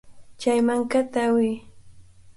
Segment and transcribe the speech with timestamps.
[0.39, 1.53] Chay mankata awiy.